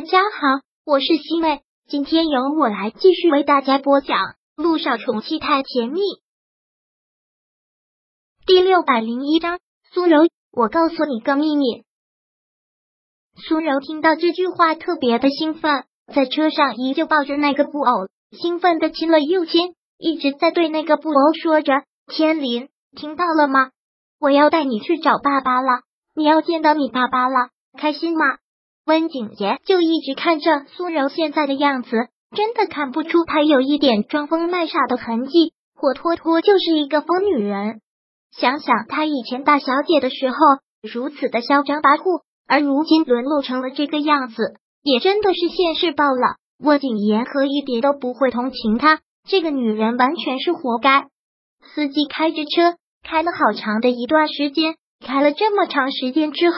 [0.00, 4.16] 大家好，我是西妹，今天由我来继续为大家播讲
[4.56, 6.00] 《路上宠妻太甜蜜》
[8.46, 9.58] 第六百零一章。
[9.92, 11.84] 苏柔，我告诉你个秘密。
[13.46, 21.74] 苏柔听到这句话特别的兴奋，在车上依旧抱着那个布偶，兴奋的亲了又亲，一直在对那个布偶说着
[22.08, 23.72] ：“天林，听到了吗？
[24.18, 25.82] 我要带你去找爸爸了，
[26.14, 28.24] 你要见到你爸爸了，开心吗？”
[28.90, 31.90] 温景言就一直看着苏柔现在的样子，
[32.34, 37.80] 真的看不出她有一点装疯卖傻的痕迹，活脱脱就是一个疯女人。
[38.36, 40.36] 想想她以前大小姐的时候
[40.82, 46.34] 如此的嚣张跋扈，而如今沦落成了这个样子，也真的是现世报了。
[46.58, 48.98] 温景言可一点都不会同情她，
[49.28, 51.06] 这个女人完全是活该。
[51.62, 54.74] 司机开着车开了好长的一段时间，
[55.06, 56.56] 开了这么长时间之后。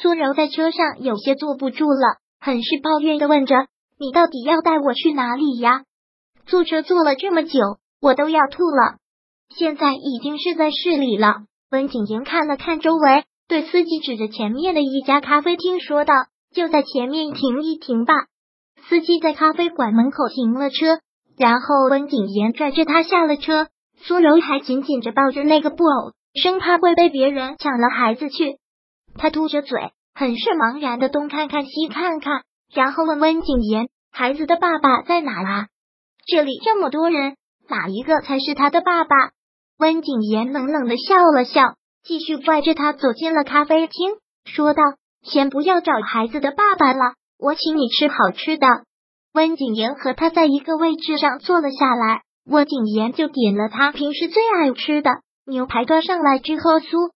[0.00, 3.54] 苏柔在车上有些坐不住了，很是抱怨的问着
[3.98, 5.84] ：“你到底要带我去哪里呀？
[6.46, 8.96] 坐车坐了这么久，我都要吐了。
[9.48, 16.14] 现在已经是在市里了。”温景言看了看周围，对司机指着前面的一家咖啡厅说道
[16.54, 18.14] ：“就在前面停一停吧。”
[18.88, 21.00] 司机在咖啡馆门口停了车，
[21.36, 23.66] 然后温景言拽着他下了车。
[23.98, 28.58] 苏柔还紧紧着抱着那个布偶，生怕会被别人抢了孩子去。
[29.16, 35.68] 他嘟着嘴，很是茫然的东看看西看看，然后问温景言：“孩子的爸爸在哪啦？
[36.26, 37.36] 这里这么多人，
[37.68, 39.16] 哪一个才是他的爸爸？”
[39.78, 44.12] 温景言冷冷的笑了笑，继续拽着他走进了咖啡厅，
[44.44, 44.82] 说道
[45.22, 48.66] ：“先不要找孩子的爸爸了，我请你吃好吃的。”
[49.34, 55.10] 温景言和他在一个位置上坐了下来，温景言就点了他平时最爱吃的
[55.46, 57.10] 牛排，端上来之后酥。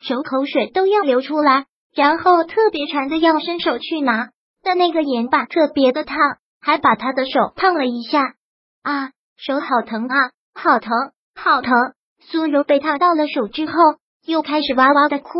[0.00, 4.30] 手口水都要流出来，然后特别馋的要伸手去拿，
[4.62, 6.16] 但那个盐巴特别的烫，
[6.60, 8.34] 还把他的手烫了一下。
[8.82, 10.92] 啊，手好疼啊，好疼，
[11.34, 11.72] 好疼！
[12.20, 13.72] 苏柔被烫到了手之后，
[14.26, 15.30] 又开始哇哇的哭。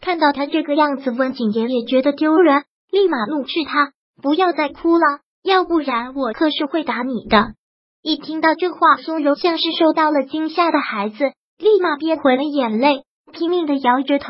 [0.00, 7.54] 看到他这个样子，温景言也觉得丢人，立马怒斥他不要再哭了，要不然我可是会打你的。
[8.02, 13.05] 一听到这话，苏柔像是受到了惊吓的孩子，立马憋回了眼泪。
[13.32, 14.26] 拼命的摇着头，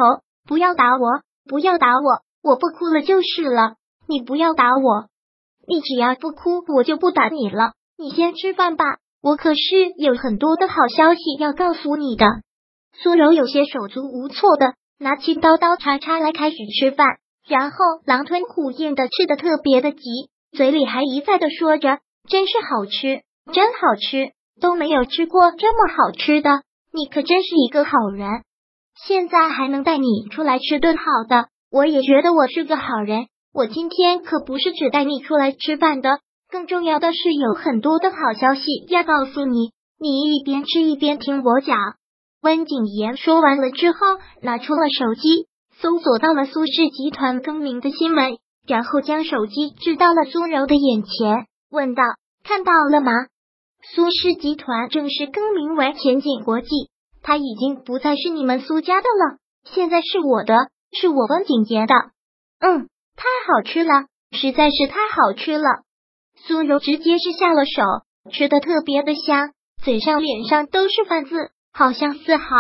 [0.47, 3.75] 不要打我，不要打我，我不哭了就是了。
[4.09, 5.09] 你不要打我，
[5.67, 7.73] 你只要不哭，我就不打你了。
[7.99, 8.85] 你先吃饭吧，
[9.23, 9.61] 我可是
[9.99, 12.27] 有很多的好消息要告诉你的。
[13.03, 17.07] 苏柔有些手足无措的拿起刀刀叉叉来开始吃饭，
[17.47, 20.01] 然后狼吞虎咽的吃的特别的急，
[20.53, 21.99] 嘴里还一再的说着
[22.29, 26.63] ：“真是好吃，真好吃，都没有吃过这么好吃的。
[26.93, 28.43] 你可真是一个好人。”
[29.05, 33.27] 现在还能带你出来吃顿好的，我也觉得我是个好人。
[33.53, 36.21] 我今天可不是只带你出来吃饭的，
[36.51, 39.71] 更重要的是有很多的好消息要告诉你。
[39.99, 41.79] 你一边吃一边听我讲。
[42.43, 43.99] 温景言说完了之后，
[44.43, 45.47] 拿出了手机，
[45.81, 52.03] 搜索到了苏氏集团更名的新闻，然后将手机支到了苏柔的眼前，问道
[52.45, 53.11] ：“看到了吗？
[53.95, 56.69] 苏氏集团正式更名为前景国际。”
[57.27, 60.55] 他已经不再是你们苏家的了，现在是我的，
[60.93, 61.95] 是我温景杰的。
[62.61, 65.69] 嗯，太好吃了，实在是太好吃了。
[66.37, 67.83] 苏柔直接是下了手，
[68.31, 69.51] 吃的特别的香，
[69.83, 72.55] 嘴上脸上都是饭字，好像丝毫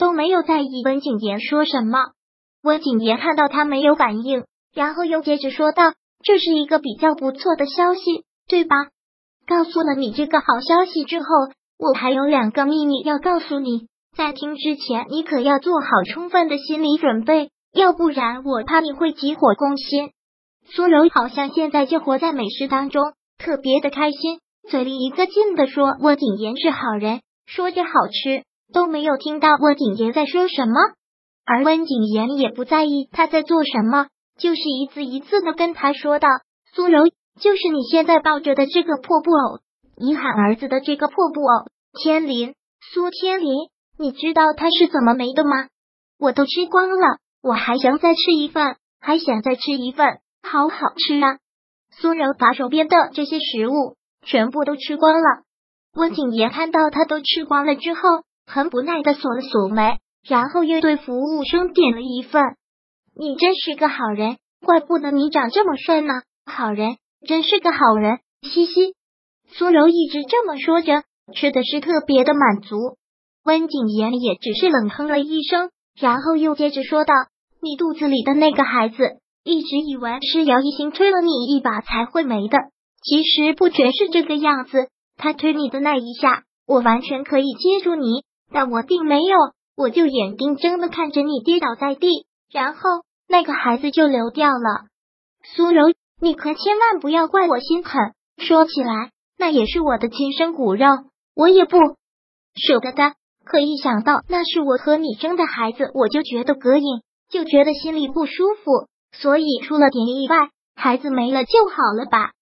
[0.00, 2.06] 都没有在意温景言说什么。
[2.64, 5.92] 温景言看到他没有反应，然后又接着说道
[6.26, 8.74] ：“这是一个比较不错的消息，对吧？
[9.46, 11.26] 告诉了你这个好消息之后。”
[11.78, 20.10] 我还有两个秘密要告诉你，在听之前，你可要做好充分的心理准备，要不然我怕你会急火攻心。
[20.64, 30.74] 苏柔好像现在就活在美食当中，特别的开心，嘴里一个劲的说温景言是好人，说着好吃，都没有听到温景言在说什么，
[31.44, 34.06] 而温景言也不在意他在做什么，
[34.38, 36.28] 就是一字一字的跟他说道
[36.74, 37.04] ：“苏柔，
[37.38, 39.58] 就是你现在抱着的这个破布偶。”
[39.98, 41.66] 你喊儿子的这个破布偶，
[41.98, 42.54] 天林，
[42.92, 45.68] 苏天林，你知道他是怎么没的吗？
[46.18, 51.38] 我都吃光了，我还想再吃一份，还想再吃一份，好好吃啊！
[51.90, 55.44] 苏柔把手边的这些食物全部都吃光了。
[55.94, 58.00] 温景言看到他都吃光了之后，
[58.46, 59.98] 很不耐的锁了锁眉，
[60.28, 62.42] 然后又对服务生点了一份。
[63.14, 66.20] 你真是个好人，怪不得你长这么帅呢！
[66.44, 68.94] 好人，真是个好人，嘻嘻。
[69.48, 71.02] 苏柔一直这么说着，
[71.34, 72.98] 吃的是特别的满足。
[73.44, 77.14] 温景言也只是冷哼了一声，然后又接着说道
[77.62, 78.96] ：“你肚子里的那个孩子
[79.44, 82.58] 一直以为是姚一星推了你一把才会没的，
[83.02, 84.88] 其实不全是这个样子。
[85.16, 89.36] 他推你的那一下，我完全可以接住你，但我并没有，
[89.76, 92.80] 我就眼睁睁的看着你跌倒在地，然后
[93.28, 94.86] 那个孩子就流掉了。
[95.54, 95.84] 苏柔，
[96.20, 98.12] 你可千万不要怪我心狠。
[98.38, 100.86] 说起来，那也是我的亲生骨肉，
[101.34, 101.78] 我也不
[102.54, 103.14] 舍得的。
[103.44, 108.32] 可一想到那是我和你生的孩子，我就觉得膈应，就觉得心里不舒
[108.64, 108.88] 服。
[109.12, 112.32] 所以出了点意外，孩子没了就好了吧？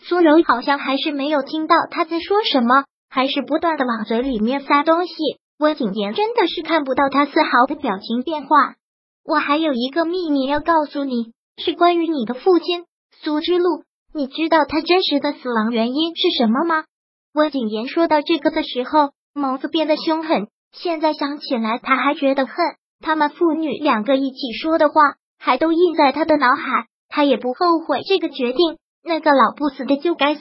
[0.00, 5.14] 苏柔好像还是没有听到他在说什么，还是不断的往嘴里面塞东西。
[5.58, 8.74] 温景言真的是看不到他丝毫的表情变化。
[9.24, 12.84] 我还有一个秘密要告诉你，是关于你的父亲
[13.22, 13.84] 苏之路。
[14.14, 16.84] 你知道他真实的死亡原因是什么吗？
[17.34, 20.48] 温景言说到这个的时候，眸子变得凶狠。
[20.72, 22.54] 现在想起来，他还觉得恨。
[23.00, 24.94] 他们父女两个一起说的话。
[25.40, 28.76] 还都印在他的脑海，他也不后悔这个决定。
[29.04, 30.40] 那个老不死的就该死！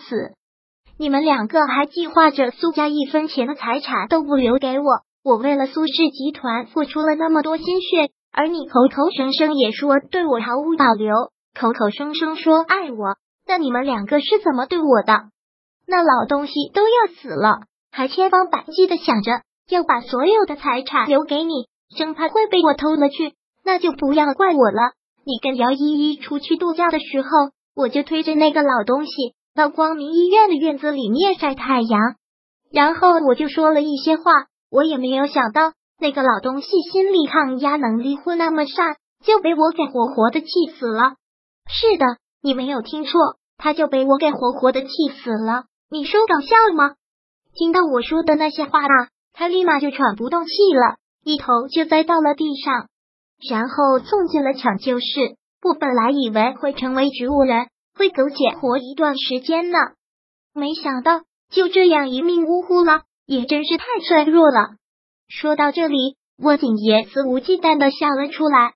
[0.97, 4.85] 你们两个还计划着苏家一分钱的财产都不留给我。
[5.23, 11.13] 我为了苏氏集团付出了那么多心血，而你口口声声也说对我毫无保留，
[11.53, 13.17] 口口声声说爱我。
[13.47, 15.13] 那你们两个是怎么对我的？
[15.87, 17.61] 那老东西都要死了，
[17.91, 19.31] 还千方百计的想着
[19.69, 21.67] 要把所有的财产留给你，
[21.97, 23.33] 生怕会被我偷了去。
[23.63, 24.93] 那就不要怪我了。
[25.25, 27.27] 你跟姚依依出去度假的时候，
[27.75, 29.11] 我就推着那个老东西
[29.55, 32.15] 到光明医院的院子里面晒太阳，
[32.71, 34.23] 然后我就说了一些话。
[34.69, 40.47] 我也没有想到那个老东西心理抗压能力会那么差，就被我给活活的气
[40.77, 41.15] 死了。
[41.69, 42.05] 是的，
[42.47, 43.11] 你没有听错，
[43.57, 44.87] 他就被我给活活的气
[45.21, 45.65] 死了。
[45.91, 46.95] 你说搞笑吗？
[47.53, 50.95] 听到我说的那些话啊，他立马就喘不动气了，
[51.25, 52.87] 一头就栽到了地上。
[53.49, 55.35] 然后送进了抢救室。
[55.61, 57.67] 我本来以为会成为植物人，
[57.97, 59.77] 会苟且活一段时间呢，
[60.53, 64.69] 没想到就这样一命呜呼了，也真是太脆弱了。
[65.27, 68.75] 说到这里，温景言肆无忌惮的笑了出来。